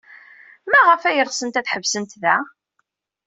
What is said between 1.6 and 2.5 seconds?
ḥebsent da?